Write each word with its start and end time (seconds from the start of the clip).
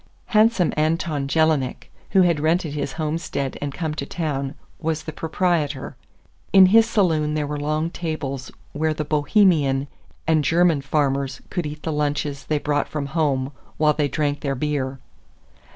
Handsome 0.33 0.73
Anton 0.75 1.27
Jelinek, 1.27 1.91
who 2.09 2.23
had 2.23 2.39
rented 2.39 2.73
his 2.73 2.93
homestead 2.93 3.55
and 3.61 3.71
come 3.71 3.93
to 3.93 4.05
town, 4.07 4.55
was 4.79 5.03
the 5.03 5.13
proprietor. 5.13 5.95
In 6.51 6.65
his 6.73 6.89
saloon 6.89 7.35
there 7.35 7.45
were 7.45 7.59
long 7.59 7.91
tables 7.91 8.49
where 8.73 8.95
the 8.95 9.05
Bohemian 9.05 9.87
and 10.25 10.43
German 10.43 10.81
farmers 10.81 11.39
could 11.51 11.67
eat 11.67 11.83
the 11.83 11.93
lunches 11.93 12.45
they 12.45 12.57
brought 12.57 12.87
from 12.87 13.05
home 13.13 13.51
while 13.77 13.93
they 13.93 14.07
drank 14.07 14.39
their 14.39 14.55
beer. 14.55 14.97